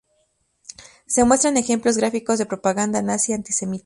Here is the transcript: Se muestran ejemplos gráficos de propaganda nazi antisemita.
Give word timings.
Se 1.05 1.25
muestran 1.25 1.57
ejemplos 1.57 1.95
gráficos 1.95 2.39
de 2.39 2.47
propaganda 2.47 3.03
nazi 3.03 3.33
antisemita. 3.33 3.79